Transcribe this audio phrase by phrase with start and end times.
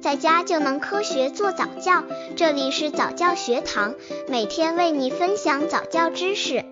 [0.00, 2.02] 在家就能科学做早教。
[2.34, 3.94] 这里是早教学堂，
[4.28, 6.64] 每天为你分享早教知识。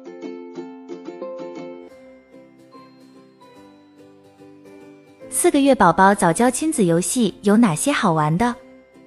[5.28, 8.54] 四个月宝宝早教亲子游戏有哪些好玩的？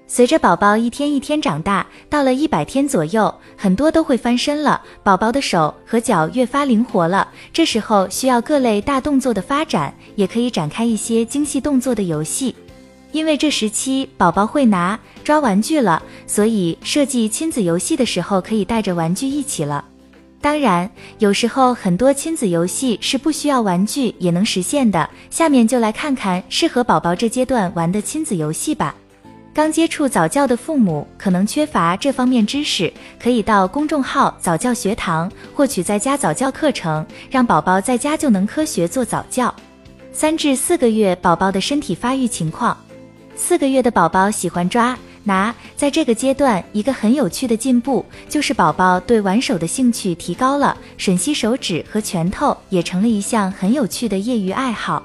[0.06, 4.80] 随着宝宝一天一天长大，到了一百天左右，很多都会翻身了。
[5.04, 12.56] 宝宝的手和脚越发灵活了，这时候需要各类大动作的发展，也可以展开一些精细动作的游戏。
[13.12, 19.86] 因为这时期宝宝会拿抓玩具了，所以设计亲子游戏的时候可以带着玩具一起了。
[20.40, 25.08] 当然，有时候很多亲子游戏是不需要玩具也能实现的。
[25.30, 28.96] 下面就来看看适合宝宝这阶段玩的亲子游戏吧。
[29.54, 39.54] 刚接触早教的父母可能缺乏这方面知识，可以到公众号早教学堂获取在家早教课程，让宝宝在家就能科学做早教。
[40.14, 42.76] 三至四个月宝宝的身体发育情况，
[43.44, 55.02] 四个月的宝宝喜欢抓拿，在这个阶段，一个很有趣的进步就是宝宝对玩手的兴趣提高了，吮吸手指和拳头也成了一项很有趣的业余爱好。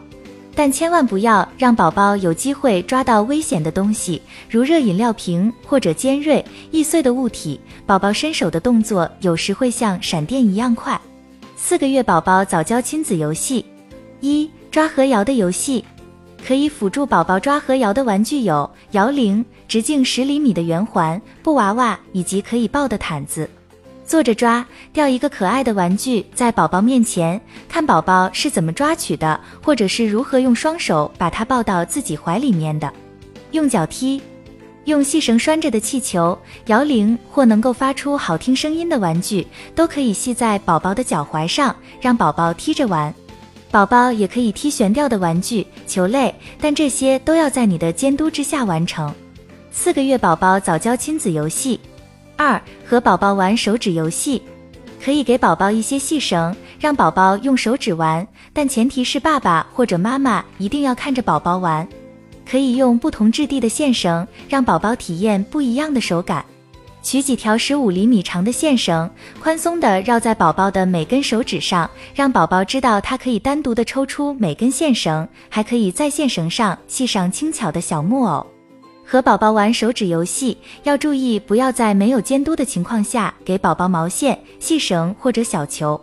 [0.54, 7.58] 但千万不要让宝宝有机会抓到危险的东西，如热饮料瓶或者尖锐易碎的物体。
[7.86, 11.00] 宝宝伸手的动作有时会像闪电一样快。
[11.56, 13.64] 四个月宝宝早教亲子游戏：
[14.20, 15.82] 一、抓和摇的游戏，
[16.46, 23.50] 可以辅助宝宝抓和摇的玩具有摇铃、直径十厘米的圆环、布娃娃以及可以抱的毯子。
[24.04, 32.92] 坐着抓，掉一个可爱的玩具在宝宝面前，看宝宝是怎么抓取的，或者是如何用双手把它抱到自己怀里面的。
[33.50, 34.22] 用脚踢，
[34.84, 39.44] 用细绳拴着的气球、摇铃或能够发出好听声音的玩具，
[39.74, 43.12] 都可以系在宝宝的脚踝上，让宝宝踢着玩。
[43.70, 49.12] 宝宝也可以踢悬吊的玩具、球类，但这些都要在你的监督之下完成。
[49.70, 51.78] 四个月宝宝早教亲子游戏。
[52.36, 54.40] 二和宝宝玩手指游戏，
[55.02, 61.86] 可以给宝宝一些细绳，让宝宝用手指玩，但前提是爸爸或者妈妈一定要看着宝宝玩。
[62.48, 66.44] 可以用不同质地的线绳，让宝宝体验不一样的手感。
[67.06, 69.08] 取几条十五厘米长的线绳，
[69.40, 78.44] 宽松的绕在宝宝的每根手指上，让宝宝知道他可以单独的抽出每根线绳，还可以在线绳上系上轻巧的小木偶。
[79.04, 86.00] 和宝宝玩手指游戏要注意，不要在没有监督的情况下给宝宝毛线、细绳或者小球。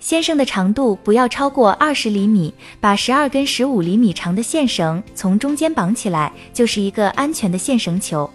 [0.00, 8.30] 线绳的长度不要超过二十厘米，把十二根十五厘米长的线绳从中间绑起来，就是一个安全的线绳球。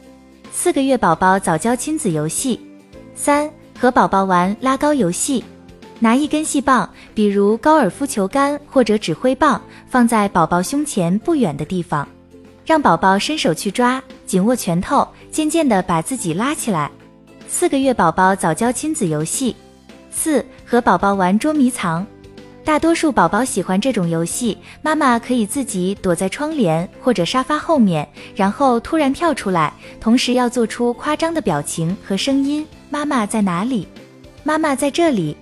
[0.56, 2.60] 四个月宝宝早教亲子游戏
[3.16, 5.44] 三，和宝宝玩拉高游戏，
[6.00, 9.60] 拿一根细棒，比如高尔夫球杆或者指挥棒，
[9.90, 12.08] 放在宝宝胸前不远的地方。
[12.68, 16.90] 让宝宝伸手去抓，紧握拳头，渐渐地把自己拉起来。
[17.48, 19.56] 四个月宝宝早教亲子游戏
[20.12, 22.06] 四，和宝宝玩捉迷藏。
[22.66, 32.66] 大多数宝宝喜欢这种游戏，妈妈可以自己躲在窗帘或者沙发后面，然后突然跳出来，同时要做出夸张的表情和声音。
[32.90, 33.86] 妈妈在哪里？
[34.44, 35.36] 妈妈在这里。